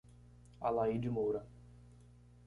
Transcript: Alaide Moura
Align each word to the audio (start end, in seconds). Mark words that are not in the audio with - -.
Alaide 0.69 1.09
Moura 1.11 1.45